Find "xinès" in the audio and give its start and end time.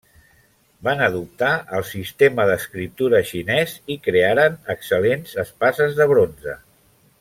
3.33-3.77